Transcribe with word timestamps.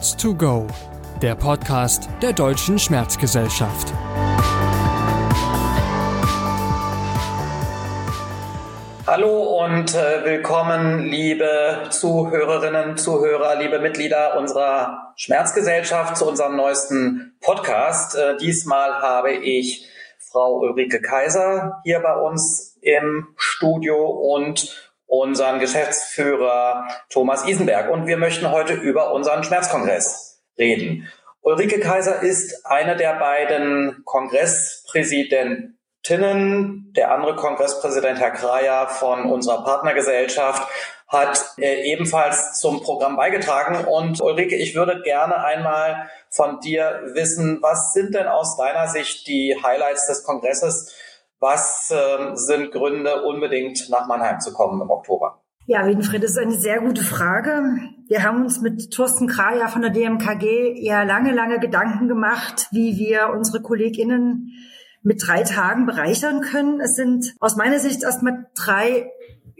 Schmerz 0.00 0.16
to 0.16 0.34
go, 0.34 0.66
der 1.20 1.34
Podcast 1.34 2.08
der 2.22 2.32
Deutschen 2.32 2.78
Schmerzgesellschaft. 2.78 3.92
Hallo 9.06 9.62
und 9.62 9.94
äh, 9.94 10.24
willkommen, 10.24 11.04
liebe 11.04 11.82
Zuhörerinnen, 11.90 12.96
Zuhörer, 12.96 13.56
liebe 13.56 13.78
Mitglieder 13.78 14.38
unserer 14.38 15.12
Schmerzgesellschaft 15.16 16.16
zu 16.16 16.26
unserem 16.26 16.56
neuesten 16.56 17.36
Podcast. 17.42 18.16
Äh, 18.16 18.38
diesmal 18.38 19.02
habe 19.02 19.32
ich 19.32 19.86
Frau 20.18 20.60
Ulrike 20.60 21.02
Kaiser 21.02 21.82
hier 21.84 22.00
bei 22.00 22.14
uns 22.14 22.78
im 22.80 23.28
Studio 23.36 24.06
und 24.06 24.89
unseren 25.10 25.58
Geschäftsführer 25.58 26.88
Thomas 27.10 27.46
Isenberg. 27.46 27.90
Und 27.90 28.06
wir 28.06 28.16
möchten 28.16 28.50
heute 28.50 28.72
über 28.74 29.12
unseren 29.12 29.42
Schmerzkongress 29.42 30.44
reden. 30.56 31.08
Ulrike 31.42 31.80
Kaiser 31.80 32.22
ist 32.22 32.64
eine 32.64 32.96
der 32.96 33.14
beiden 33.14 34.02
Kongresspräsidentinnen. 34.04 36.92
Der 36.96 37.12
andere 37.12 37.34
Kongresspräsident, 37.34 38.20
Herr 38.20 38.30
Kraja 38.30 38.86
von 38.86 39.24
unserer 39.24 39.64
Partnergesellschaft, 39.64 40.68
hat 41.08 41.44
äh, 41.58 41.90
ebenfalls 41.90 42.60
zum 42.60 42.80
Programm 42.80 43.16
beigetragen. 43.16 43.84
Und 43.84 44.20
Ulrike, 44.20 44.54
ich 44.54 44.76
würde 44.76 45.02
gerne 45.02 45.42
einmal 45.42 46.08
von 46.28 46.60
dir 46.60 47.00
wissen, 47.14 47.58
was 47.62 47.94
sind 47.94 48.14
denn 48.14 48.28
aus 48.28 48.56
deiner 48.56 48.86
Sicht 48.86 49.26
die 49.26 49.56
Highlights 49.60 50.06
des 50.06 50.22
Kongresses? 50.22 50.94
Was 51.40 51.90
äh, 51.90 52.36
sind 52.36 52.70
Gründe, 52.70 53.22
unbedingt 53.22 53.88
nach 53.88 54.06
Mannheim 54.06 54.40
zu 54.40 54.52
kommen 54.52 54.80
im 54.82 54.90
Oktober? 54.90 55.42
Ja, 55.66 55.86
Winfried, 55.86 56.22
das 56.22 56.32
ist 56.32 56.38
eine 56.38 56.58
sehr 56.58 56.80
gute 56.80 57.02
Frage. 57.02 57.62
Wir 58.08 58.22
haben 58.22 58.42
uns 58.42 58.60
mit 58.60 58.92
Thorsten 58.92 59.26
Kraja 59.26 59.68
von 59.68 59.82
der 59.82 59.90
DMKG 59.90 60.74
ja 60.82 61.02
lange, 61.02 61.32
lange 61.32 61.58
Gedanken 61.58 62.08
gemacht, 62.08 62.68
wie 62.72 62.98
wir 62.98 63.30
unsere 63.30 63.62
KollegInnen 63.62 64.52
mit 65.02 65.26
drei 65.26 65.42
Tagen 65.42 65.86
bereichern 65.86 66.40
können. 66.42 66.80
Es 66.80 66.94
sind 66.94 67.34
aus 67.40 67.56
meiner 67.56 67.78
Sicht 67.78 68.02
erstmal 68.02 68.46
drei 68.54 69.10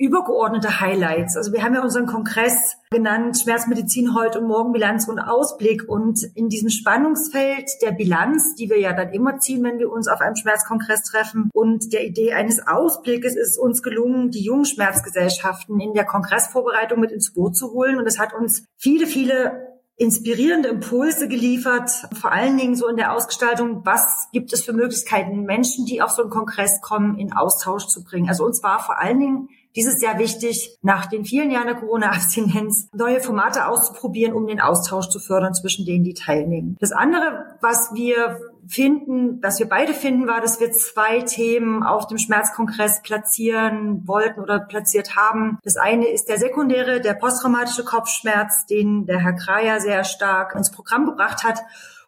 übergeordnete 0.01 0.81
Highlights. 0.81 1.37
Also 1.37 1.53
wir 1.53 1.63
haben 1.63 1.75
ja 1.75 1.83
unseren 1.83 2.07
Kongress 2.07 2.79
genannt, 2.91 3.39
Schmerzmedizin 3.39 4.15
heute 4.15 4.41
und 4.41 4.49
morgen 4.49 4.73
Bilanz 4.73 5.07
und 5.07 5.19
Ausblick. 5.19 5.87
Und 5.87 6.23
in 6.35 6.49
diesem 6.49 6.71
Spannungsfeld 6.71 7.71
der 7.83 7.93
Bilanz, 7.93 8.55
die 8.55 8.71
wir 8.71 8.81
ja 8.81 8.95
dann 8.95 9.13
immer 9.13 9.39
ziehen, 9.41 9.63
wenn 9.63 9.79
wir 9.79 9.93
uns 9.93 10.09
auf 10.09 10.23
einem 10.23 10.37
Schmerzkongress 10.37 11.03
treffen, 11.03 11.51
und 11.53 11.93
der 11.93 12.07
Idee 12.07 12.33
eines 12.33 12.67
Ausblickes 12.67 13.37
ist 13.37 13.59
uns 13.59 13.83
gelungen, 13.83 14.31
die 14.31 14.43
jungen 14.43 14.65
Schmerzgesellschaften 14.65 15.79
in 15.81 15.93
der 15.93 16.07
Kongressvorbereitung 16.07 16.99
mit 16.99 17.13
ins 17.13 17.35
Boot 17.35 17.55
zu 17.55 17.73
holen. 17.73 17.99
Und 17.99 18.07
es 18.07 18.19
hat 18.19 18.33
uns 18.33 18.65
viele, 18.79 19.07
viele 19.07 19.80
inspirierende 19.97 20.69
Impulse 20.69 21.29
geliefert, 21.29 21.91
vor 22.19 22.33
allen 22.33 22.57
Dingen 22.57 22.75
so 22.75 22.89
in 22.89 22.97
der 22.97 23.13
Ausgestaltung, 23.13 23.83
was 23.85 24.29
gibt 24.33 24.53
es 24.53 24.65
für 24.65 24.73
Möglichkeiten, 24.73 25.43
Menschen, 25.43 25.85
die 25.85 26.01
auf 26.01 26.11
so 26.11 26.23
einen 26.23 26.31
Kongress 26.31 26.81
kommen, 26.81 27.19
in 27.19 27.33
Austausch 27.33 27.87
zu 27.87 28.03
bringen. 28.03 28.29
Also 28.29 28.45
uns 28.45 28.63
war 28.63 28.79
vor 28.81 28.99
allen 28.99 29.21
Dingen 29.21 29.49
dieses 29.77 30.03
Jahr 30.03 30.19
wichtig, 30.19 30.79
nach 30.83 31.07
den 31.07 31.25
vielen 31.25 31.51
Jahren 31.51 31.67
der 31.67 31.77
Corona-Abstinenz 31.77 32.89
neue 32.93 33.21
Formate 33.21 33.67
auszuprobieren, 33.67 34.35
um 34.35 34.47
den 34.47 34.61
Austausch 34.61 35.09
zu 35.09 35.21
fördern 35.21 35.55
zwischen 35.55 35.85
denen, 35.85 36.05
die 36.05 36.15
teilnehmen. 36.15 36.77
Das 36.81 36.93
andere, 36.93 37.57
was 37.61 37.95
wir 37.95 38.41
finden, 38.69 39.43
was 39.43 39.59
wir 39.59 39.69
beide 39.69 39.95
finden, 39.95 40.27
war, 40.27 40.41
dass 40.41 40.61
wir 40.61 40.71
zwei 40.73 41.21
Themen 41.21 41.83
auf 41.83 42.07
dem 42.07 42.19
Schmerzkongress 42.19 43.03
platzieren 43.03 44.07
wollten 44.07 44.41
oder 44.41 44.61
platziert 44.61 45.17
haben. 45.17 45.59
Das 45.63 45.77
eine 45.77 46.09
ist 46.09 46.29
der 46.29 46.39
sekundäre, 46.39 47.01
der 47.01 47.15
posttraumatische 47.15 47.85
Kopfschmerz, 47.85 48.67
den 48.67 49.07
der 49.07 49.19
Herr 49.19 49.35
Kraja 49.35 49.81
sehr 49.81 50.05
stark 50.05 50.55
ins 50.55 50.71
Programm 50.71 51.07
gebracht 51.07 51.45
hat. 51.45 51.61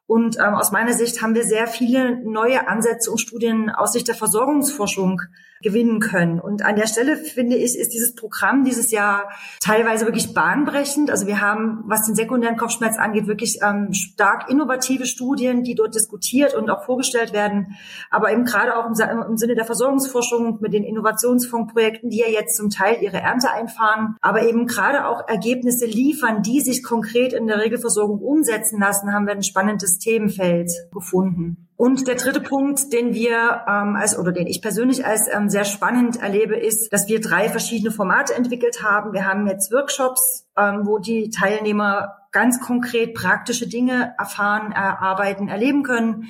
Und 0.06 0.36
ähm, 0.38 0.54
aus 0.54 0.72
meiner 0.72 0.92
Sicht 0.92 1.22
haben 1.22 1.34
wir 1.34 1.44
sehr 1.44 1.66
viele 1.66 2.22
neue 2.24 2.68
Ansätze 2.68 3.10
und 3.10 3.18
Studien 3.18 3.70
aus 3.70 3.92
Sicht 3.92 4.08
der 4.08 4.14
Versorgungsforschung 4.14 5.22
gewinnen 5.62 6.00
können. 6.00 6.40
Und 6.40 6.64
an 6.64 6.76
der 6.76 6.86
Stelle 6.86 7.16
finde 7.16 7.56
ich, 7.56 7.78
ist 7.78 7.92
dieses 7.92 8.14
Programm 8.14 8.64
dieses 8.64 8.90
Jahr 8.90 9.30
teilweise 9.60 10.04
wirklich 10.04 10.34
bahnbrechend. 10.34 11.10
Also 11.10 11.26
wir 11.26 11.40
haben, 11.40 11.84
was 11.86 12.06
den 12.06 12.14
sekundären 12.14 12.56
Kopfschmerz 12.56 12.98
angeht, 12.98 13.26
wirklich 13.26 13.58
ähm, 13.62 13.92
stark 13.92 14.50
innovative 14.50 15.06
Studien, 15.06 15.62
die 15.62 15.74
dort 15.74 15.94
diskutiert 15.94 16.54
und 16.54 16.70
auch 16.70 16.84
vorgestellt 16.84 17.32
werden. 17.32 17.76
Aber 18.10 18.32
eben 18.32 18.44
gerade 18.44 18.76
auch 18.76 18.86
im, 18.86 19.22
im 19.30 19.36
Sinne 19.36 19.54
der 19.54 19.64
Versorgungsforschung 19.64 20.58
mit 20.60 20.72
den 20.72 20.84
Innovationsfondsprojekten, 20.84 22.10
die 22.10 22.18
ja 22.18 22.28
jetzt 22.28 22.56
zum 22.56 22.70
Teil 22.70 23.02
ihre 23.02 23.18
Ernte 23.18 23.50
einfahren, 23.50 24.16
aber 24.20 24.42
eben 24.42 24.66
gerade 24.66 25.06
auch 25.06 25.28
Ergebnisse 25.28 25.86
liefern, 25.86 26.42
die 26.42 26.60
sich 26.60 26.82
konkret 26.82 27.32
in 27.32 27.46
der 27.46 27.60
Regelversorgung 27.60 28.20
umsetzen 28.20 28.80
lassen, 28.80 29.12
haben 29.12 29.26
wir 29.26 29.34
ein 29.34 29.42
spannendes 29.42 29.98
Themenfeld 29.98 30.70
gefunden. 30.92 31.68
Und 31.82 32.06
der 32.06 32.14
dritte 32.14 32.40
Punkt, 32.40 32.92
den 32.92 33.12
wir 33.12 33.64
ähm, 33.66 33.96
als 33.96 34.16
oder 34.16 34.30
den 34.30 34.46
ich 34.46 34.62
persönlich 34.62 35.04
als 35.04 35.26
ähm, 35.28 35.50
sehr 35.50 35.64
spannend 35.64 36.22
erlebe, 36.22 36.54
ist, 36.54 36.92
dass 36.92 37.08
wir 37.08 37.20
drei 37.20 37.48
verschiedene 37.48 37.90
Formate 37.90 38.36
entwickelt 38.36 38.84
haben. 38.84 39.12
Wir 39.12 39.26
haben 39.26 39.48
jetzt 39.48 39.72
Workshops, 39.72 40.46
ähm, 40.56 40.82
wo 40.84 41.00
die 41.00 41.30
Teilnehmer 41.30 42.18
ganz 42.30 42.60
konkret 42.60 43.14
praktische 43.14 43.66
Dinge 43.66 44.14
erfahren, 44.16 44.70
erarbeiten, 44.70 45.48
erleben 45.48 45.82
können. 45.82 46.28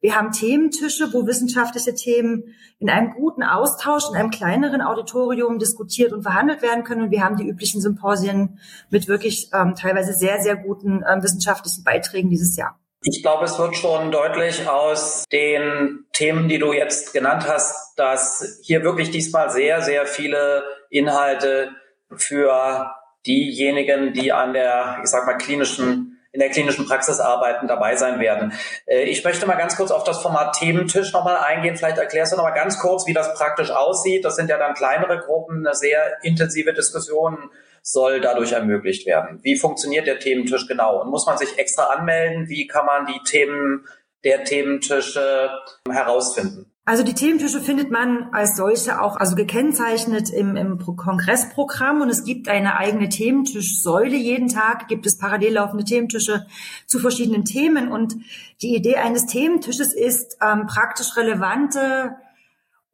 Wir 0.00 0.16
haben 0.16 0.32
Thementische, 0.32 1.12
wo 1.12 1.26
wissenschaftliche 1.26 1.94
Themen 1.94 2.54
in 2.78 2.88
einem 2.88 3.12
guten 3.12 3.42
Austausch, 3.42 4.04
in 4.08 4.16
einem 4.16 4.30
kleineren 4.30 4.80
Auditorium 4.80 5.58
diskutiert 5.58 6.14
und 6.14 6.22
verhandelt 6.22 6.62
werden 6.62 6.82
können. 6.82 7.02
Und 7.02 7.10
wir 7.10 7.22
haben 7.22 7.36
die 7.36 7.46
üblichen 7.46 7.82
Symposien 7.82 8.58
mit 8.88 9.06
wirklich 9.06 9.50
ähm, 9.52 9.74
teilweise 9.74 10.14
sehr, 10.14 10.40
sehr 10.40 10.56
guten 10.56 11.04
ähm, 11.06 11.22
wissenschaftlichen 11.22 11.84
Beiträgen 11.84 12.30
dieses 12.30 12.56
Jahr. 12.56 12.78
Ich 13.06 13.22
glaube, 13.22 13.44
es 13.44 13.58
wird 13.58 13.76
schon 13.76 14.10
deutlich 14.10 14.66
aus 14.66 15.24
den 15.30 16.06
Themen, 16.14 16.48
die 16.48 16.58
du 16.58 16.72
jetzt 16.72 17.12
genannt 17.12 17.46
hast, 17.46 17.98
dass 17.98 18.60
hier 18.62 18.82
wirklich 18.82 19.10
diesmal 19.10 19.50
sehr, 19.50 19.82
sehr 19.82 20.06
viele 20.06 20.64
Inhalte 20.88 21.68
für 22.16 22.94
diejenigen, 23.26 24.14
die 24.14 24.32
an 24.32 24.54
der, 24.54 25.00
ich 25.02 25.10
sag 25.10 25.26
mal, 25.26 25.36
klinischen 25.36 26.10
in 26.32 26.40
der 26.40 26.50
klinischen 26.50 26.84
Praxis 26.84 27.20
arbeiten, 27.20 27.68
dabei 27.68 27.94
sein 27.94 28.18
werden. 28.18 28.52
Äh, 28.86 29.04
ich 29.04 29.22
möchte 29.22 29.46
mal 29.46 29.54
ganz 29.54 29.76
kurz 29.76 29.92
auf 29.92 30.02
das 30.02 30.20
Format 30.20 30.58
Thementisch 30.58 31.12
nochmal 31.12 31.36
eingehen. 31.36 31.76
Vielleicht 31.76 31.98
erklärst 31.98 32.32
du 32.32 32.36
nochmal 32.36 32.54
ganz 32.54 32.80
kurz, 32.80 33.06
wie 33.06 33.12
das 33.12 33.32
praktisch 33.34 33.70
aussieht. 33.70 34.24
Das 34.24 34.34
sind 34.34 34.50
ja 34.50 34.58
dann 34.58 34.74
kleinere 34.74 35.20
Gruppen, 35.20 35.64
eine 35.64 35.76
sehr 35.76 36.24
intensive 36.24 36.72
Diskussion 36.72 37.50
soll 37.84 38.20
dadurch 38.20 38.52
ermöglicht 38.52 39.06
werden. 39.06 39.40
Wie 39.42 39.56
funktioniert 39.56 40.06
der 40.06 40.18
Thementisch 40.18 40.66
genau? 40.66 41.02
Und 41.02 41.10
muss 41.10 41.26
man 41.26 41.36
sich 41.36 41.58
extra 41.58 41.84
anmelden? 41.84 42.48
Wie 42.48 42.66
kann 42.66 42.86
man 42.86 43.06
die 43.06 43.20
Themen 43.24 43.86
der 44.24 44.42
Thementische 44.42 45.50
herausfinden? 45.88 46.72
Also 46.86 47.02
die 47.02 47.14
Thementische 47.14 47.60
findet 47.60 47.90
man 47.90 48.28
als 48.32 48.56
solche 48.56 49.00
auch 49.00 49.16
also 49.16 49.36
gekennzeichnet 49.36 50.30
im, 50.30 50.56
im 50.56 50.78
Kongressprogramm 50.78 52.00
und 52.00 52.10
es 52.10 52.24
gibt 52.24 52.48
eine 52.48 52.76
eigene 52.78 53.08
Thementischsäule. 53.08 54.16
Jeden 54.16 54.48
Tag 54.48 54.88
gibt 54.88 55.06
es 55.06 55.18
parallel 55.18 55.54
laufende 55.54 55.84
Thementische 55.84 56.46
zu 56.86 56.98
verschiedenen 56.98 57.44
Themen 57.44 57.90
und 57.90 58.16
die 58.60 58.74
Idee 58.74 58.96
eines 58.96 59.26
Thementisches 59.26 59.94
ist 59.94 60.38
ähm, 60.42 60.66
praktisch 60.66 61.16
relevante 61.16 62.16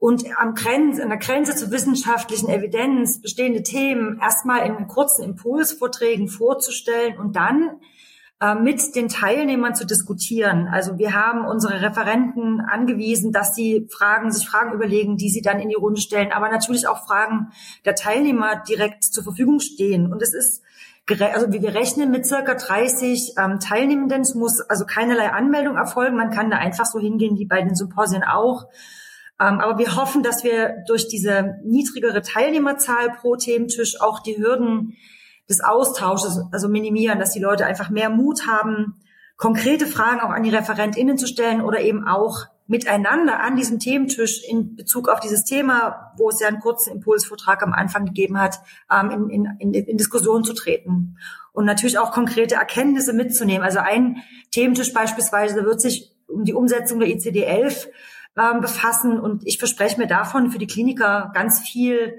und 0.01 0.25
am 0.39 0.55
Grenze, 0.55 1.03
an 1.03 1.11
der 1.11 1.19
Grenze 1.19 1.55
zur 1.55 1.71
wissenschaftlichen 1.71 2.49
Evidenz 2.49 3.21
bestehende 3.21 3.63
Themen 3.63 4.19
erstmal 4.19 4.67
in 4.67 4.89
kurzen 4.89 5.23
Impulsvorträgen 5.23 6.27
vorzustellen 6.27 7.19
und 7.19 7.37
dann 7.37 7.79
äh, 8.41 8.55
mit 8.55 8.97
den 8.97 9.09
Teilnehmern 9.09 9.75
zu 9.75 9.85
diskutieren. 9.85 10.69
Also 10.73 10.97
wir 10.97 11.13
haben 11.13 11.47
unsere 11.47 11.83
Referenten 11.83 12.63
angewiesen, 12.63 13.31
dass 13.31 13.55
sie 13.55 13.89
Fragen, 13.91 14.33
sich 14.33 14.49
Fragen 14.49 14.73
überlegen, 14.73 15.19
die 15.19 15.29
sie 15.29 15.43
dann 15.43 15.61
in 15.61 15.69
die 15.69 15.75
Runde 15.75 16.01
stellen, 16.01 16.33
aber 16.33 16.51
natürlich 16.51 16.89
auch 16.89 17.07
Fragen 17.07 17.53
der 17.85 17.95
Teilnehmer 17.95 18.63
direkt 18.67 19.05
zur 19.05 19.23
Verfügung 19.23 19.61
stehen. 19.61 20.11
Und 20.11 20.23
es 20.23 20.33
ist 20.35 20.63
also 21.35 21.53
wir 21.53 21.75
rechnen 21.75 22.13
mit 22.13 22.25
circa 22.25 22.55
30 22.55 23.35
ähm, 23.37 23.59
Teilnehmenden. 23.59 24.21
Es 24.23 24.37
muss 24.37 24.61
also 24.61 24.87
keinerlei 24.87 25.33
Anmeldung 25.33 25.77
erfolgen. 25.77 26.17
Man 26.17 26.31
kann 26.31 26.51
da 26.51 26.57
einfach 26.59 26.87
so 26.87 27.01
hingehen 27.01 27.37
wie 27.37 27.47
bei 27.47 27.61
den 27.61 27.75
Symposien 27.75 28.23
auch 28.23 28.69
aber 29.41 29.79
wir 29.79 29.97
hoffen, 29.97 30.23
dass 30.23 30.45
wir 30.45 30.85
durch 30.87 31.09
diese 31.09 31.57
niedrigere 31.65 32.21
Teilnehmerzahl 32.21 33.13
pro 33.13 33.37
Thementisch 33.37 34.01
auch 34.01 34.21
die 34.21 34.37
Hürden 34.37 34.97
des 35.49 35.63
Austausches 35.63 36.41
also 36.53 36.69
minimieren, 36.69 37.19
dass 37.19 37.33
die 37.33 37.41
Leute 37.41 37.65
einfach 37.65 37.89
mehr 37.91 38.11
Mut 38.11 38.47
haben, 38.47 39.01
konkrete 39.39 39.87
Fragen 39.87 40.21
auch 40.21 40.31
an 40.31 40.43
die 40.43 40.51
ReferentInnen 40.51 41.17
zu 41.17 41.27
stellen 41.27 41.63
oder 41.63 41.81
eben 41.81 42.07
auch 42.07 42.47
miteinander 42.67 43.41
an 43.41 43.57
diesem 43.57 43.79
Thementisch 43.79 44.45
in 44.47 44.77
Bezug 44.77 45.09
auf 45.09 45.21
dieses 45.21 45.45
Thema, 45.45 46.13
wo 46.19 46.29
es 46.29 46.39
ja 46.39 46.47
einen 46.47 46.61
kurzen 46.61 46.93
Impulsvortrag 46.93 47.63
am 47.63 47.73
Anfang 47.73 48.05
gegeben 48.05 48.39
hat, 48.39 48.61
ähm, 48.93 49.11
in, 49.11 49.31
in, 49.31 49.73
in, 49.73 49.73
in 49.73 49.97
Diskussion 49.97 50.45
zu 50.45 50.53
treten 50.53 51.17
und 51.53 51.65
natürlich 51.65 51.99
auch 51.99 52.13
konkrete 52.13 52.57
Erkenntnisse 52.57 53.15
mitzunehmen. 53.15 53.65
Also 53.65 53.79
ein 53.79 54.19
Thementisch 54.53 54.93
beispielsweise 54.93 55.65
wird 55.65 55.81
sich 55.81 56.15
um 56.29 56.45
die 56.45 56.55
Umsetzung 56.55 57.01
der 57.01 57.09
ICD-11 57.09 57.89
ähm, 58.39 58.61
befassen. 58.61 59.19
Und 59.19 59.47
ich 59.47 59.59
verspreche 59.59 59.99
mir 59.99 60.07
davon 60.07 60.51
für 60.51 60.59
die 60.59 60.67
Kliniker 60.67 61.31
ganz 61.35 61.61
viel 61.61 62.19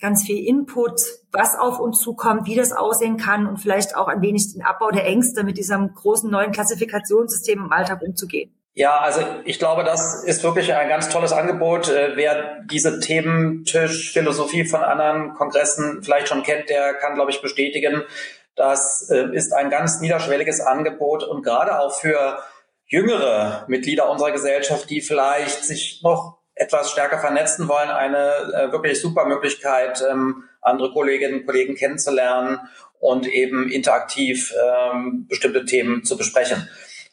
ganz 0.00 0.24
viel 0.24 0.44
Input, 0.44 1.00
was 1.32 1.56
auf 1.56 1.78
uns 1.78 2.00
zukommt, 2.00 2.46
wie 2.46 2.56
das 2.56 2.72
aussehen 2.72 3.16
kann 3.16 3.46
und 3.46 3.58
vielleicht 3.58 3.96
auch 3.96 4.08
ein 4.08 4.20
wenig 4.22 4.52
den 4.52 4.62
Abbau 4.62 4.90
der 4.90 5.06
Ängste 5.06 5.44
mit 5.44 5.56
diesem 5.56 5.94
großen 5.94 6.30
neuen 6.30 6.52
Klassifikationssystem 6.52 7.60
im 7.60 7.72
Alltag 7.72 8.02
umzugehen. 8.02 8.52
Ja, 8.76 8.98
also 8.98 9.20
ich 9.44 9.60
glaube, 9.60 9.84
das 9.84 10.24
ist 10.24 10.42
wirklich 10.42 10.74
ein 10.74 10.88
ganz 10.88 11.08
tolles 11.08 11.32
Angebot. 11.32 11.88
Äh, 11.88 12.16
wer 12.16 12.60
diese 12.64 12.98
Thementischphilosophie 12.98 14.64
von 14.64 14.82
anderen 14.82 15.34
Kongressen 15.34 16.02
vielleicht 16.02 16.28
schon 16.28 16.42
kennt, 16.42 16.68
der 16.68 16.94
kann, 16.94 17.14
glaube 17.14 17.30
ich, 17.30 17.40
bestätigen, 17.40 18.02
das 18.56 19.08
äh, 19.10 19.32
ist 19.32 19.52
ein 19.52 19.70
ganz 19.70 20.00
niederschwelliges 20.00 20.60
Angebot 20.60 21.22
und 21.22 21.42
gerade 21.42 21.78
auch 21.78 21.94
für 21.94 22.38
jüngere 22.86 23.64
Mitglieder 23.68 24.10
unserer 24.10 24.32
Gesellschaft, 24.32 24.90
die 24.90 25.00
vielleicht 25.00 25.64
sich 25.64 26.00
noch 26.02 26.38
etwas 26.54 26.90
stärker 26.90 27.18
vernetzen 27.18 27.68
wollen, 27.68 27.90
eine 27.90 28.34
äh, 28.52 28.72
wirklich 28.72 29.00
super 29.00 29.24
Möglichkeit, 29.24 30.04
ähm, 30.08 30.44
andere 30.60 30.92
Kolleginnen 30.92 31.40
und 31.40 31.46
Kollegen 31.46 31.74
kennenzulernen 31.74 32.60
und 33.00 33.26
eben 33.26 33.70
interaktiv 33.70 34.54
ähm, 34.54 35.26
bestimmte 35.28 35.64
Themen 35.64 36.04
zu 36.04 36.16
besprechen. 36.16 36.68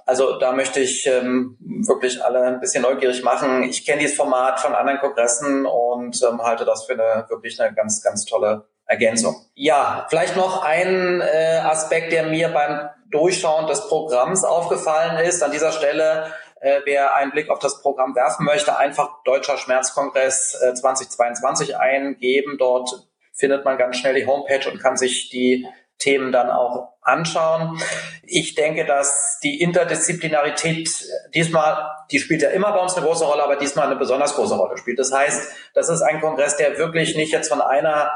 Also 0.05 0.37
da 0.39 0.51
möchte 0.51 0.79
ich 0.79 1.05
ähm, 1.07 1.57
wirklich 1.59 2.23
alle 2.23 2.41
ein 2.43 2.59
bisschen 2.59 2.83
neugierig 2.83 3.23
machen. 3.23 3.63
Ich 3.63 3.85
kenne 3.85 4.01
dieses 4.01 4.17
Format 4.17 4.59
von 4.59 4.73
anderen 4.73 4.99
Kongressen 4.99 5.65
und 5.65 6.21
ähm, 6.23 6.41
halte 6.41 6.65
das 6.65 6.85
für 6.85 6.93
eine 6.93 7.25
wirklich 7.29 7.59
eine 7.61 7.73
ganz, 7.73 8.01
ganz 8.01 8.25
tolle 8.25 8.67
Ergänzung. 8.91 9.37
Ja, 9.55 10.05
vielleicht 10.09 10.35
noch 10.35 10.63
ein 10.63 11.21
äh, 11.21 11.61
Aspekt, 11.63 12.11
der 12.11 12.23
mir 12.23 12.49
beim 12.49 12.89
Durchschauen 13.09 13.67
des 13.67 13.87
Programms 13.87 14.43
aufgefallen 14.43 15.17
ist. 15.25 15.41
An 15.41 15.51
dieser 15.51 15.71
Stelle, 15.71 16.33
äh, 16.59 16.81
wer 16.83 17.15
einen 17.15 17.31
Blick 17.31 17.49
auf 17.49 17.59
das 17.59 17.81
Programm 17.81 18.15
werfen 18.15 18.45
möchte, 18.45 18.77
einfach 18.77 19.23
Deutscher 19.23 19.57
Schmerzkongress 19.57 20.61
äh, 20.61 20.73
2022 20.73 21.77
eingeben. 21.77 22.57
Dort 22.59 23.07
findet 23.33 23.63
man 23.63 23.77
ganz 23.77 23.95
schnell 23.95 24.13
die 24.13 24.27
Homepage 24.27 24.69
und 24.69 24.81
kann 24.81 24.97
sich 24.97 25.29
die 25.29 25.65
Themen 25.97 26.33
dann 26.33 26.49
auch 26.49 26.89
anschauen. 27.01 27.81
Ich 28.23 28.55
denke, 28.55 28.85
dass 28.85 29.39
die 29.41 29.61
Interdisziplinarität 29.61 30.89
diesmal, 31.33 31.91
die 32.11 32.19
spielt 32.19 32.41
ja 32.41 32.49
immer 32.49 32.73
bei 32.73 32.79
uns 32.79 32.95
eine 32.95 33.05
große 33.05 33.23
Rolle, 33.23 33.43
aber 33.43 33.55
diesmal 33.55 33.85
eine 33.85 33.95
besonders 33.95 34.35
große 34.35 34.55
Rolle 34.55 34.77
spielt. 34.77 34.99
Das 34.99 35.13
heißt, 35.13 35.53
das 35.75 35.87
ist 35.87 36.01
ein 36.01 36.19
Kongress, 36.19 36.57
der 36.57 36.77
wirklich 36.77 37.15
nicht 37.15 37.31
jetzt 37.31 37.47
von 37.47 37.61
einer 37.61 38.11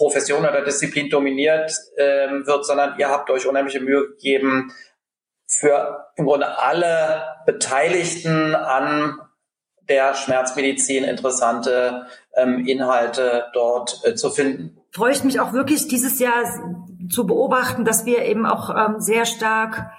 Profession 0.00 0.46
oder 0.46 0.64
Disziplin 0.64 1.10
dominiert 1.10 1.70
ähm, 1.98 2.46
wird, 2.46 2.64
sondern 2.64 2.98
ihr 2.98 3.10
habt 3.10 3.28
euch 3.28 3.46
unheimliche 3.46 3.80
Mühe 3.80 4.08
gegeben, 4.08 4.72
für 5.46 6.06
im 6.16 6.24
Grunde 6.24 6.58
alle 6.58 7.22
Beteiligten 7.44 8.54
an 8.54 9.20
der 9.90 10.14
Schmerzmedizin 10.14 11.04
interessante 11.04 12.06
ähm, 12.34 12.66
Inhalte 12.66 13.44
dort 13.52 14.00
äh, 14.04 14.14
zu 14.14 14.30
finden. 14.30 14.78
Freue 14.90 15.12
ich 15.12 15.22
mich 15.22 15.38
auch 15.38 15.52
wirklich 15.52 15.86
dieses 15.86 16.18
Jahr 16.18 16.44
zu 17.10 17.26
beobachten, 17.26 17.84
dass 17.84 18.06
wir 18.06 18.24
eben 18.24 18.46
auch 18.46 18.70
ähm, 18.70 19.00
sehr 19.00 19.26
stark 19.26 19.90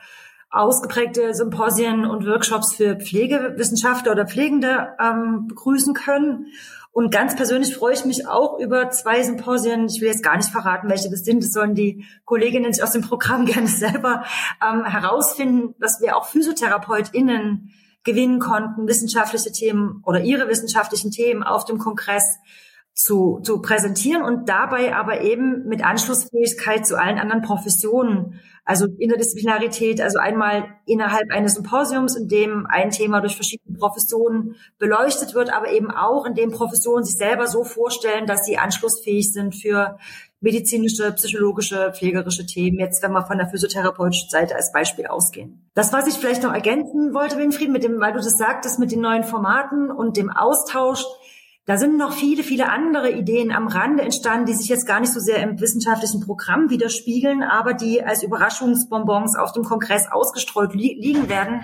ausgeprägte 0.50 1.36
Symposien 1.36 2.06
und 2.06 2.26
Workshops 2.26 2.74
für 2.76 2.96
Pflegewissenschaftler 2.96 4.14
oder 4.14 4.26
Pflegende 4.26 4.96
ähm, 5.00 5.48
begrüßen 5.48 5.94
können. 5.94 6.48
Und 6.94 7.10
ganz 7.10 7.38
persönlich 7.38 7.74
freue 7.74 7.94
ich 7.94 8.04
mich 8.04 8.28
auch 8.28 8.60
über 8.60 8.90
zwei 8.90 9.24
Symposien. 9.24 9.86
Ich 9.86 10.02
will 10.02 10.10
jetzt 10.10 10.24
gar 10.24 10.36
nicht 10.36 10.50
verraten, 10.50 10.90
welche 10.90 11.10
das 11.10 11.24
sind. 11.24 11.42
Das 11.42 11.52
sollen 11.52 11.74
die 11.74 12.06
Kolleginnen 12.26 12.74
aus 12.82 12.92
dem 12.92 13.02
Programm 13.02 13.46
gerne 13.48 13.68
selber 13.68 14.26
ähm, 14.62 14.84
herausfinden, 14.84 15.74
dass 15.80 16.02
wir 16.02 16.18
auch 16.18 16.28
PhysiotherapeutInnen 16.28 17.72
gewinnen 18.04 18.40
konnten, 18.40 18.88
wissenschaftliche 18.88 19.52
Themen 19.52 20.02
oder 20.06 20.22
ihre 20.22 20.48
wissenschaftlichen 20.48 21.12
Themen 21.12 21.44
auf 21.44 21.66
dem 21.66 21.78
Kongress 21.78 22.40
zu, 22.94 23.40
zu 23.44 23.62
präsentieren 23.62 24.22
und 24.22 24.50
dabei 24.50 24.96
aber 24.96 25.22
eben 25.22 25.66
mit 25.66 25.84
Anschlussfähigkeit 25.84 26.86
zu 26.86 27.00
allen 27.00 27.18
anderen 27.18 27.42
Professionen. 27.42 28.40
Also 28.64 28.86
Interdisziplinarität, 28.86 30.02
also 30.02 30.20
einmal 30.20 30.66
innerhalb 30.86 31.32
eines 31.32 31.56
Symposiums, 31.56 32.16
in 32.16 32.28
dem 32.28 32.68
ein 32.70 32.92
Thema 32.92 33.20
durch 33.22 33.36
verschiedene 33.36 33.78
Professionen 33.78 34.56
beleuchtet 34.78 35.34
wird, 35.34 35.52
aber 35.52 35.72
eben 35.72 35.90
auch 35.90 36.26
in 36.26 36.36
dem 36.36 36.52
Professionen 36.52 37.04
sich 37.04 37.18
selber 37.18 37.48
so 37.48 37.64
vorstellen, 37.64 38.28
dass 38.28 38.46
sie 38.46 38.58
anschlussfähig 38.58 39.34
sind 39.34 39.56
für 39.56 39.98
medizinische, 40.42 41.12
psychologische, 41.14 41.94
pflegerische 41.94 42.46
Themen, 42.46 42.80
jetzt 42.80 43.02
wenn 43.02 43.12
wir 43.14 43.26
von 43.26 43.38
der 43.38 43.48
physiotherapeutischen 43.48 44.30
Seite 44.30 44.56
als 44.56 44.72
Beispiel 44.72 45.08
ausgehen. 45.08 45.70
Das, 45.76 45.94
was 45.94 46.08
ich 46.08 46.16
vielleicht 46.16 46.44
noch 46.44 46.54
ergänzen 46.54 47.14
wollte, 47.14 47.38
Winfried, 47.38 47.70
mit 47.70 47.84
dem, 47.84 48.00
weil 48.00 48.14
du 48.14 48.20
das 48.20 48.38
sagtest, 48.38 48.80
mit 48.80 48.92
den 48.92 49.02
neuen 49.02 49.24
Formaten 49.24 49.92
und 49.92 50.18
dem 50.18 50.30
Austausch, 50.30 51.04
da 51.66 51.78
sind 51.78 51.98
noch 51.98 52.14
viele, 52.14 52.44
viele 52.44 52.70
andere 52.70 53.12
Ideen 53.12 53.52
am 53.52 53.68
Rande 53.68 54.02
entstanden, 54.02 54.48
die 54.48 54.54
sich 54.54 54.68
jetzt 54.68 54.88
gar 54.88 55.00
nicht 55.00 55.14
so 55.14 55.20
sehr 55.20 55.44
im 55.44 55.60
wissenschaftlichen 55.60 56.20
Programm 56.22 56.72
widerspiegeln, 56.72 57.44
aber 57.44 57.74
die 57.74 58.04
als 58.04 58.24
Überraschungsbonbons 58.24 59.38
auf 59.38 59.52
dem 59.52 59.64
Kongress 59.64 60.08
ausgestreut 60.12 60.74
li 60.74 60.98
liegen 61.00 61.30
werden. 61.30 61.64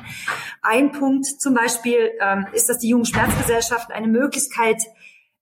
Ein 0.61 0.91
Punkt 0.91 1.25
zum 1.25 1.55
Beispiel 1.55 2.11
ähm, 2.21 2.45
ist, 2.53 2.69
dass 2.69 2.77
die 2.77 2.89
Jungen 2.89 3.05
Schmerzgesellschaften 3.05 3.94
eine 3.94 4.07
Möglichkeit 4.07 4.83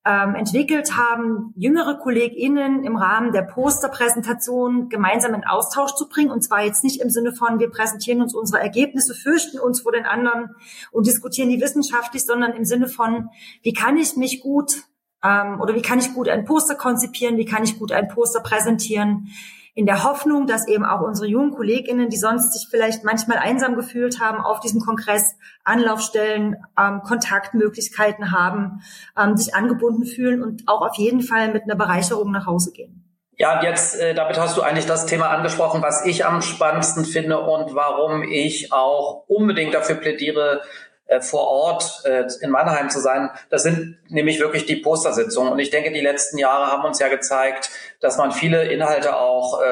ähm, 0.05 0.35
entwickelt 0.35 0.95
haben, 0.95 1.51
jüngere 1.55 1.97
KollegInnen 1.97 2.83
im 2.83 2.95
Rahmen 2.95 3.31
der 3.31 3.41
Posterpräsentation 3.41 4.87
gemeinsam 4.87 5.33
in 5.33 5.43
Austausch 5.43 5.95
zu 5.95 6.07
bringen. 6.07 6.29
Und 6.29 6.43
zwar 6.43 6.63
jetzt 6.63 6.83
nicht 6.83 7.01
im 7.01 7.09
Sinne 7.09 7.33
von, 7.33 7.59
wir 7.59 7.71
präsentieren 7.71 8.21
uns 8.21 8.35
unsere 8.35 8.61
Ergebnisse, 8.61 9.15
fürchten 9.15 9.59
uns 9.59 9.81
vor 9.81 9.91
den 9.91 10.05
anderen 10.05 10.55
und 10.91 11.07
diskutieren 11.07 11.49
die 11.49 11.59
wissenschaftlich, 11.59 12.23
sondern 12.23 12.53
im 12.53 12.65
Sinne 12.65 12.87
von, 12.87 13.29
wie 13.63 13.73
kann 13.73 13.97
ich 13.97 14.15
mich 14.15 14.41
gut 14.41 14.83
ähm, 15.23 15.59
oder 15.59 15.73
wie 15.73 15.81
kann 15.81 15.97
ich 15.97 16.13
gut 16.13 16.29
ein 16.29 16.45
Poster 16.45 16.75
konzipieren, 16.75 17.37
wie 17.37 17.45
kann 17.45 17.63
ich 17.63 17.79
gut 17.79 17.91
ein 17.91 18.07
Poster 18.07 18.41
präsentieren, 18.41 19.29
in 19.75 19.85
der 19.85 20.05
Hoffnung, 20.05 20.47
dass 20.47 20.67
eben 20.69 20.85
auch 20.85 21.01
unsere 21.01 21.27
jungen 21.27 21.51
Kolleginnen, 21.51 22.09
die 22.09 22.17
sonst 22.17 22.53
sich 22.53 22.67
vielleicht 22.69 23.03
manchmal 23.03 23.37
einsam 23.37 23.75
gefühlt 23.75 24.21
haben, 24.21 24.39
auf 24.39 24.61
diesem 24.61 24.79
Kongress 24.79 25.35
Anlaufstellen, 25.65 26.55
ähm, 26.79 27.01
Kontaktmöglichkeiten 27.03 28.31
haben, 28.31 28.81
ähm, 29.19 29.35
sich 29.35 29.53
angebunden 29.53 30.05
fühlen 30.05 30.41
und 30.41 30.63
auch 30.67 30.81
auf 30.81 30.95
jeden 30.95 31.21
Fall 31.21 31.51
mit 31.51 31.63
einer 31.63 31.75
Bereicherung 31.75 32.31
nach 32.31 32.45
Hause 32.45 32.71
gehen. 32.71 33.01
Ja, 33.37 33.61
jetzt, 33.61 33.99
äh, 33.99 34.13
damit 34.13 34.39
hast 34.39 34.55
du 34.55 34.61
eigentlich 34.61 34.85
das 34.85 35.07
Thema 35.07 35.29
angesprochen, 35.29 35.81
was 35.81 36.05
ich 36.05 36.25
am 36.25 36.41
spannendsten 36.41 37.03
finde 37.03 37.41
und 37.41 37.75
warum 37.75 38.23
ich 38.23 38.71
auch 38.71 39.25
unbedingt 39.27 39.73
dafür 39.73 39.95
plädiere, 39.95 40.61
äh, 41.07 41.21
vor 41.21 41.47
Ort 41.47 42.01
äh, 42.05 42.25
in 42.41 42.49
Mannheim 42.49 42.89
zu 42.89 42.99
sein. 42.99 43.29
Das 43.49 43.63
sind 43.63 43.97
nämlich 44.09 44.39
wirklich 44.39 44.65
die 44.65 44.77
Postersitzungen. 44.77 45.51
Und 45.51 45.59
ich 45.59 45.69
denke, 45.69 45.91
die 45.91 46.01
letzten 46.01 46.37
Jahre 46.37 46.71
haben 46.71 46.83
uns 46.83 46.99
ja 46.99 47.09
gezeigt, 47.09 47.69
dass 47.99 48.17
man 48.17 48.31
viele 48.31 48.71
Inhalte 48.71 49.15
auch 49.15 49.61
äh, 49.61 49.65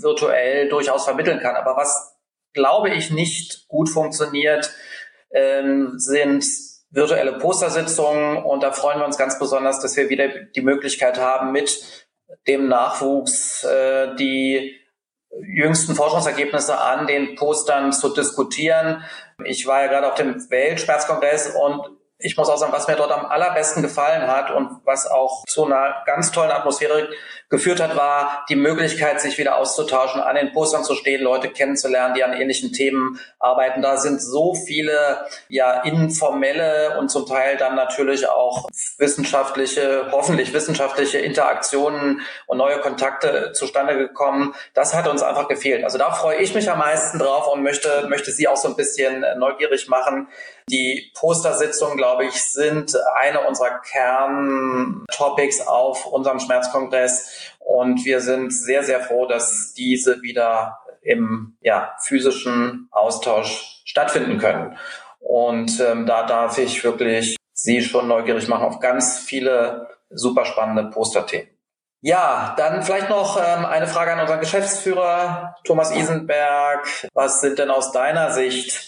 virtuell 0.00 0.68
durchaus 0.68 1.04
vermitteln 1.04 1.40
kann. 1.40 1.56
Aber 1.56 1.76
was, 1.76 2.16
glaube 2.52 2.90
ich, 2.90 3.10
nicht 3.10 3.66
gut 3.68 3.88
funktioniert, 3.88 4.72
ähm, 5.32 5.94
sind 5.96 6.44
virtuelle 6.90 7.38
Postersitzungen. 7.38 8.42
Und 8.44 8.62
da 8.62 8.72
freuen 8.72 9.00
wir 9.00 9.06
uns 9.06 9.18
ganz 9.18 9.38
besonders, 9.38 9.80
dass 9.80 9.96
wir 9.96 10.08
wieder 10.08 10.28
die 10.28 10.62
Möglichkeit 10.62 11.18
haben, 11.18 11.52
mit 11.52 12.06
dem 12.46 12.68
Nachwuchs 12.68 13.64
äh, 13.64 14.14
die 14.16 14.76
jüngsten 15.42 15.94
Forschungsergebnisse 15.94 16.78
an 16.78 17.06
den 17.06 17.34
Postern 17.34 17.92
zu 17.92 18.08
diskutieren. 18.10 19.02
Ich 19.44 19.66
war 19.66 19.82
ja 19.82 19.88
gerade 19.88 20.08
auf 20.08 20.16
dem 20.16 20.50
Weltschmerzkongress 20.50 21.54
und 21.54 21.97
ich 22.20 22.36
muss 22.36 22.48
auch 22.48 22.56
sagen, 22.56 22.72
was 22.72 22.88
mir 22.88 22.96
dort 22.96 23.12
am 23.12 23.26
allerbesten 23.26 23.82
gefallen 23.82 24.26
hat 24.26 24.50
und 24.50 24.80
was 24.84 25.06
auch 25.06 25.44
zu 25.46 25.64
einer 25.64 26.02
ganz 26.04 26.32
tollen 26.32 26.50
Atmosphäre 26.50 27.08
geführt 27.48 27.80
hat, 27.80 27.96
war 27.96 28.44
die 28.48 28.56
Möglichkeit, 28.56 29.20
sich 29.20 29.38
wieder 29.38 29.56
auszutauschen, 29.56 30.20
an 30.20 30.34
den 30.34 30.52
Postern 30.52 30.82
zu 30.82 30.94
stehen, 30.96 31.22
Leute 31.22 31.48
kennenzulernen, 31.48 32.14
die 32.14 32.24
an 32.24 32.32
ähnlichen 32.32 32.72
Themen 32.72 33.20
arbeiten. 33.38 33.82
Da 33.82 33.96
sind 33.96 34.20
so 34.20 34.54
viele 34.54 35.26
ja 35.48 35.82
informelle 35.82 36.98
und 36.98 37.08
zum 37.08 37.24
Teil 37.24 37.56
dann 37.56 37.76
natürlich 37.76 38.28
auch 38.28 38.68
wissenschaftliche, 38.98 40.08
hoffentlich 40.10 40.52
wissenschaftliche 40.52 41.18
Interaktionen 41.18 42.20
und 42.46 42.58
neue 42.58 42.80
Kontakte 42.80 43.52
zustande 43.52 43.96
gekommen. 43.96 44.54
Das 44.74 44.92
hat 44.92 45.06
uns 45.06 45.22
einfach 45.22 45.46
gefehlt. 45.46 45.84
Also 45.84 45.98
da 45.98 46.10
freue 46.10 46.38
ich 46.38 46.52
mich 46.54 46.68
am 46.70 46.78
meisten 46.78 47.18
drauf 47.20 47.46
und 47.52 47.62
möchte, 47.62 48.06
möchte 48.08 48.32
Sie 48.32 48.48
auch 48.48 48.56
so 48.56 48.68
ein 48.68 48.76
bisschen 48.76 49.24
neugierig 49.38 49.88
machen. 49.88 50.28
Die 50.68 51.12
Postersitzungen, 51.14 51.96
glaube 51.96 52.07
ich, 52.24 52.42
sind 52.42 52.94
eine 53.16 53.40
unserer 53.42 53.80
Kerntopics 53.80 55.66
auf 55.66 56.06
unserem 56.06 56.40
Schmerzkongress. 56.40 57.52
Und 57.58 58.04
wir 58.04 58.20
sind 58.20 58.52
sehr, 58.52 58.82
sehr 58.82 59.00
froh, 59.00 59.26
dass 59.26 59.74
diese 59.74 60.22
wieder 60.22 60.80
im 61.02 61.56
ja, 61.60 61.94
physischen 62.00 62.88
Austausch 62.90 63.82
stattfinden 63.84 64.38
können. 64.38 64.76
Und 65.20 65.80
ähm, 65.80 66.06
da 66.06 66.24
darf 66.26 66.58
ich 66.58 66.82
wirklich 66.84 67.36
Sie 67.52 67.82
schon 67.82 68.06
neugierig 68.06 68.46
machen 68.46 68.64
auf 68.64 68.78
ganz 68.78 69.18
viele 69.18 69.88
super 70.10 70.44
spannende 70.44 70.90
Posterthemen. 70.90 71.48
Ja, 72.00 72.54
dann 72.56 72.84
vielleicht 72.84 73.08
noch 73.08 73.36
ähm, 73.36 73.66
eine 73.66 73.88
Frage 73.88 74.12
an 74.12 74.20
unseren 74.20 74.38
Geschäftsführer 74.38 75.56
Thomas 75.64 75.90
Isenberg. 75.90 76.86
Was 77.14 77.40
sind 77.40 77.58
denn 77.58 77.70
aus 77.70 77.90
deiner 77.90 78.30
Sicht 78.30 78.87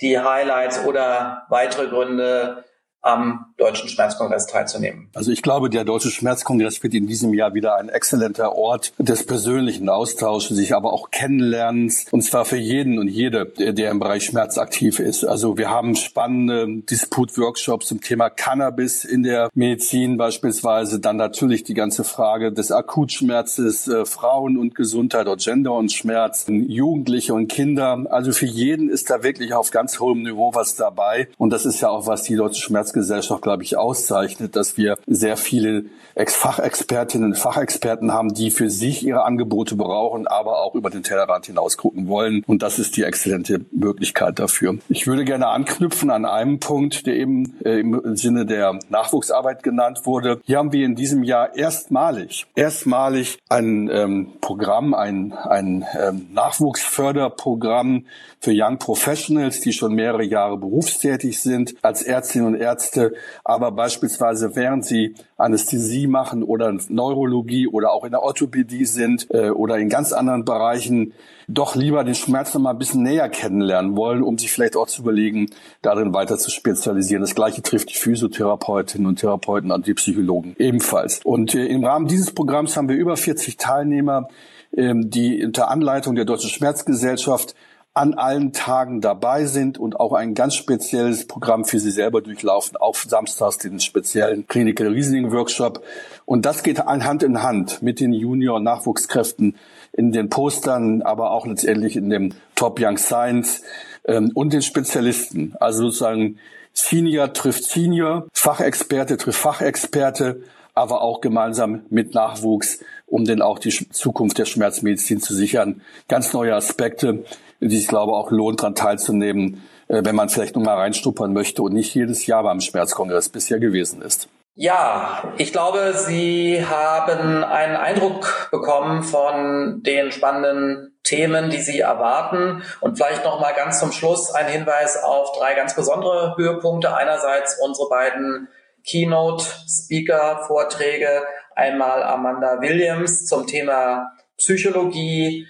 die 0.00 0.18
Highlights 0.18 0.84
oder 0.84 1.46
weitere 1.48 1.88
Gründe, 1.88 2.64
am 3.02 3.49
Deutschen 3.60 3.88
Schmerzkongress 3.88 4.46
teilzunehmen? 4.46 5.08
Also 5.14 5.30
ich 5.30 5.42
glaube, 5.42 5.70
der 5.70 5.84
Deutsche 5.84 6.10
Schmerzkongress 6.10 6.82
wird 6.82 6.94
in 6.94 7.06
diesem 7.06 7.34
Jahr 7.34 7.54
wieder 7.54 7.76
ein 7.76 7.88
exzellenter 7.88 8.56
Ort 8.56 8.92
des 8.98 9.24
persönlichen 9.24 9.88
Austausches, 9.88 10.56
sich 10.56 10.74
aber 10.74 10.92
auch 10.92 11.10
Kennenlernens, 11.10 12.06
und 12.10 12.22
zwar 12.22 12.44
für 12.44 12.56
jeden 12.56 12.98
und 12.98 13.08
jede, 13.08 13.46
der 13.46 13.90
im 13.90 14.00
Bereich 14.00 14.24
Schmerz 14.24 14.58
aktiv 14.58 14.98
ist. 14.98 15.24
Also 15.24 15.58
wir 15.58 15.70
haben 15.70 15.94
spannende 15.94 16.82
Disput-Workshops 16.90 17.86
zum 17.86 18.00
Thema 18.00 18.30
Cannabis 18.30 19.04
in 19.04 19.22
der 19.22 19.50
Medizin 19.54 20.16
beispielsweise, 20.16 21.00
dann 21.00 21.16
natürlich 21.16 21.64
die 21.64 21.74
ganze 21.74 22.04
Frage 22.04 22.52
des 22.52 22.72
Akutschmerzes, 22.72 23.88
äh, 23.88 24.04
Frauen 24.04 24.56
und 24.56 24.74
Gesundheit 24.74 25.26
oder 25.26 25.36
Gender 25.36 25.74
und 25.74 25.92
Schmerz, 25.92 26.46
Jugendliche 26.48 27.34
und 27.34 27.48
Kinder. 27.48 28.06
Also 28.10 28.32
für 28.32 28.46
jeden 28.46 28.88
ist 28.88 29.10
da 29.10 29.22
wirklich 29.22 29.54
auf 29.54 29.70
ganz 29.70 30.00
hohem 30.00 30.22
Niveau 30.22 30.54
was 30.54 30.76
dabei. 30.76 31.28
Und 31.36 31.50
das 31.50 31.66
ist 31.66 31.80
ja 31.80 31.90
auch, 31.90 32.06
was 32.06 32.22
die 32.22 32.36
Deutsche 32.36 32.62
Schmerzgesellschaft, 32.62 33.42
glaube 33.50 33.64
ich, 33.64 33.76
auszeichnet, 33.76 34.54
dass 34.54 34.76
wir 34.76 34.96
sehr 35.08 35.36
viele 35.36 35.86
Fachexpertinnen 36.16 37.30
und 37.30 37.38
Fachexperten 37.38 38.12
haben, 38.12 38.34
die 38.34 38.50
für 38.50 38.70
sich 38.70 39.04
ihre 39.04 39.24
Angebote 39.24 39.74
brauchen, 39.74 40.26
aber 40.26 40.62
auch 40.62 40.74
über 40.74 40.90
den 40.90 41.02
Tellerrand 41.02 41.46
hinaus 41.46 41.76
gucken 41.76 42.08
wollen. 42.08 42.44
Und 42.46 42.62
das 42.62 42.78
ist 42.78 42.96
die 42.96 43.02
exzellente 43.02 43.64
Möglichkeit 43.72 44.38
dafür. 44.38 44.78
Ich 44.88 45.06
würde 45.06 45.24
gerne 45.24 45.48
anknüpfen 45.48 46.10
an 46.10 46.24
einem 46.24 46.60
Punkt, 46.60 47.06
der 47.06 47.14
eben 47.14 47.54
äh, 47.64 47.80
im 47.80 48.16
Sinne 48.16 48.46
der 48.46 48.78
Nachwuchsarbeit 48.88 49.62
genannt 49.62 50.00
wurde. 50.04 50.40
Hier 50.44 50.58
haben 50.58 50.72
wir 50.72 50.84
in 50.84 50.94
diesem 50.94 51.24
Jahr 51.24 51.56
erstmalig, 51.56 52.46
erstmalig 52.54 53.38
ein 53.48 53.88
ähm, 53.92 54.32
Programm, 54.40 54.94
ein, 54.94 55.32
ein 55.32 55.84
ähm, 55.98 56.26
Nachwuchsförderprogramm 56.32 58.04
für 58.40 58.52
Young 58.54 58.78
Professionals, 58.78 59.60
die 59.60 59.72
schon 59.72 59.94
mehrere 59.94 60.24
Jahre 60.24 60.56
berufstätig 60.56 61.40
sind 61.40 61.74
als 61.82 62.02
Ärztinnen 62.02 62.54
und 62.54 62.54
Ärzte, 62.54 63.12
aber 63.44 63.72
beispielsweise 63.72 64.54
während 64.56 64.84
sie 64.84 65.14
Anästhesie 65.36 66.06
machen 66.06 66.42
oder 66.42 66.72
Neurologie 66.88 67.66
oder 67.66 67.92
auch 67.92 68.04
in 68.04 68.10
der 68.10 68.22
Orthopädie 68.22 68.84
sind 68.84 69.28
äh, 69.30 69.50
oder 69.50 69.78
in 69.78 69.88
ganz 69.88 70.12
anderen 70.12 70.44
Bereichen 70.44 71.12
doch 71.48 71.74
lieber 71.74 72.04
den 72.04 72.14
Schmerz 72.14 72.54
noch 72.54 72.60
mal 72.60 72.70
ein 72.70 72.78
bisschen 72.78 73.02
näher 73.02 73.28
kennenlernen 73.28 73.96
wollen, 73.96 74.22
um 74.22 74.38
sich 74.38 74.52
vielleicht 74.52 74.76
auch 74.76 74.86
zu 74.86 75.02
überlegen, 75.02 75.50
darin 75.82 76.14
weiter 76.14 76.38
zu 76.38 76.50
spezialisieren. 76.50 77.22
Das 77.22 77.34
gleiche 77.34 77.62
trifft 77.62 77.90
die 77.90 77.96
Physiotherapeutinnen 77.96 79.06
und 79.06 79.18
Therapeuten 79.18 79.72
und 79.72 79.86
die 79.86 79.94
Psychologen 79.94 80.54
ebenfalls. 80.58 81.20
Und 81.24 81.54
äh, 81.54 81.66
im 81.66 81.84
Rahmen 81.84 82.06
dieses 82.06 82.32
Programms 82.32 82.76
haben 82.76 82.88
wir 82.88 82.96
über 82.96 83.16
40 83.16 83.56
Teilnehmer, 83.56 84.28
ähm, 84.76 85.10
die 85.10 85.44
unter 85.44 85.70
Anleitung 85.70 86.14
der 86.14 86.24
Deutschen 86.24 86.50
Schmerzgesellschaft 86.50 87.54
an 87.92 88.14
allen 88.14 88.52
Tagen 88.52 89.00
dabei 89.00 89.46
sind 89.46 89.76
und 89.76 89.98
auch 89.98 90.12
ein 90.12 90.34
ganz 90.34 90.54
spezielles 90.54 91.26
Programm 91.26 91.64
für 91.64 91.80
sie 91.80 91.90
selber 91.90 92.20
durchlaufen, 92.20 92.76
auf 92.76 93.04
samstags 93.08 93.58
den 93.58 93.80
speziellen 93.80 94.46
Clinical 94.46 94.88
Reasoning 94.88 95.32
Workshop. 95.32 95.82
Und 96.24 96.46
das 96.46 96.62
geht 96.62 96.78
Hand 96.78 97.22
in 97.24 97.42
Hand 97.42 97.82
mit 97.82 97.98
den 97.98 98.12
Junior-Nachwuchskräften 98.12 99.56
in 99.92 100.12
den 100.12 100.28
Postern, 100.28 101.02
aber 101.02 101.32
auch 101.32 101.46
letztendlich 101.46 101.96
in 101.96 102.10
dem 102.10 102.32
Top 102.54 102.78
Young 102.80 102.96
Science 102.96 103.62
ähm, 104.04 104.30
und 104.34 104.52
den 104.52 104.62
Spezialisten. 104.62 105.56
Also 105.58 105.84
sozusagen 105.84 106.38
Senior 106.72 107.32
trifft 107.32 107.64
Senior, 107.64 108.28
Fachexperte 108.32 109.16
trifft 109.16 109.40
Fachexperte, 109.40 110.42
aber 110.74 111.02
auch 111.02 111.20
gemeinsam 111.20 111.82
mit 111.90 112.14
Nachwuchs, 112.14 112.80
um 113.10 113.24
denn 113.24 113.42
auch 113.42 113.58
die 113.58 113.70
Zukunft 113.90 114.38
der 114.38 114.46
Schmerzmedizin 114.46 115.20
zu 115.20 115.34
sichern. 115.34 115.82
Ganz 116.08 116.32
neue 116.32 116.54
Aspekte, 116.54 117.24
die 117.60 117.78
ich 117.78 117.88
glaube 117.88 118.12
auch 118.12 118.30
lohnt, 118.30 118.60
daran 118.60 118.74
teilzunehmen, 118.74 119.62
äh, 119.88 120.02
wenn 120.04 120.16
man 120.16 120.28
vielleicht 120.28 120.54
nur 120.54 120.64
mal 120.64 120.76
reinstuppern 120.76 121.32
möchte 121.32 121.62
und 121.62 121.74
nicht 121.74 121.94
jedes 121.94 122.26
Jahr 122.26 122.42
beim 122.42 122.60
Schmerzkongress 122.60 123.28
bisher 123.28 123.58
gewesen 123.58 124.02
ist. 124.02 124.28
Ja, 124.54 125.32
ich 125.38 125.52
glaube, 125.52 125.94
Sie 125.94 126.66
haben 126.66 127.44
einen 127.44 127.76
Eindruck 127.76 128.48
bekommen 128.50 129.04
von 129.04 129.82
den 129.82 130.12
spannenden 130.12 130.98
Themen, 131.02 131.50
die 131.50 131.60
Sie 131.60 131.80
erwarten. 131.80 132.62
Und 132.80 132.96
vielleicht 132.96 133.24
noch 133.24 133.40
mal 133.40 133.54
ganz 133.54 133.78
zum 133.78 133.92
Schluss 133.92 134.34
ein 134.34 134.48
Hinweis 134.48 135.02
auf 135.02 135.32
drei 135.38 135.54
ganz 135.54 135.74
besondere 135.74 136.34
Höhepunkte. 136.36 136.94
Einerseits 136.94 137.58
unsere 137.64 137.88
beiden 137.88 138.48
Keynote-Speaker-Vorträge. 138.86 141.22
Einmal 141.60 142.02
Amanda 142.02 142.62
Williams 142.62 143.26
zum 143.26 143.46
Thema 143.46 144.16
Psychologie 144.38 145.46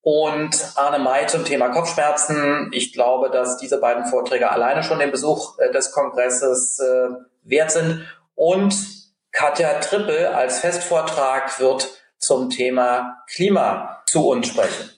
und 0.00 0.72
Arne 0.76 0.98
May 0.98 1.26
zum 1.26 1.44
Thema 1.44 1.68
Kopfschmerzen. 1.68 2.70
Ich 2.72 2.94
glaube, 2.94 3.28
dass 3.28 3.58
diese 3.58 3.78
beiden 3.78 4.06
Vorträge 4.06 4.50
alleine 4.50 4.82
schon 4.82 4.98
den 4.98 5.10
Besuch 5.10 5.58
äh, 5.58 5.70
des 5.70 5.92
Kongresses 5.92 6.78
äh, 6.78 7.10
wert 7.42 7.70
sind. 7.70 8.02
Und 8.34 8.74
Katja 9.30 9.74
Trippel 9.80 10.28
als 10.28 10.60
Festvortrag 10.60 11.60
wird 11.60 12.02
zum 12.16 12.48
Thema 12.48 13.22
Klima 13.28 14.02
zu 14.06 14.26
uns 14.26 14.48
sprechen. 14.48 14.88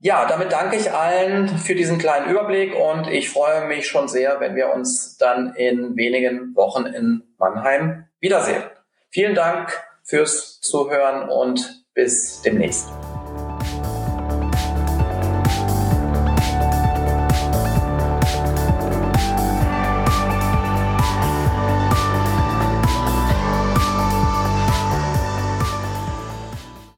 Ja, 0.00 0.26
damit 0.26 0.52
danke 0.52 0.76
ich 0.76 0.92
allen 0.92 1.48
für 1.56 1.74
diesen 1.74 1.96
kleinen 1.96 2.28
Überblick 2.28 2.74
und 2.74 3.08
ich 3.08 3.30
freue 3.30 3.66
mich 3.66 3.88
schon 3.88 4.08
sehr, 4.08 4.40
wenn 4.40 4.56
wir 4.56 4.74
uns 4.74 5.16
dann 5.16 5.54
in 5.54 5.96
wenigen 5.96 6.54
Wochen 6.54 6.84
in 6.84 7.22
Mannheim 7.38 8.04
wiedersehen. 8.20 8.62
Vielen 9.08 9.34
Dank 9.34 9.85
fürs 10.06 10.60
Zuhören 10.60 11.28
und 11.28 11.84
bis 11.94 12.40
demnächst. 12.42 12.88